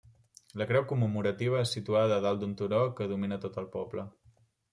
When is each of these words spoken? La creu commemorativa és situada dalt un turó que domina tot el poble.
La 0.61 0.65
creu 0.69 0.85
commemorativa 0.91 1.59
és 1.65 1.73
situada 1.77 2.17
dalt 2.25 2.47
un 2.49 2.57
turó 2.63 2.81
que 3.01 3.09
domina 3.13 3.39
tot 3.45 3.61
el 3.65 3.71
poble. 3.79 4.09